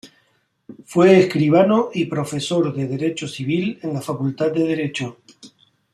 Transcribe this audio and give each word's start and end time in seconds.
Fue 0.83 1.19
escribano 1.19 1.89
y 1.93 2.05
profesor 2.05 2.73
de 2.75 2.87
Derecho 2.87 3.27
Civil 3.27 3.77
en 3.83 3.93
la 3.93 4.01
Facultad 4.01 4.51
de 4.51 4.63
Derecho. 4.63 5.19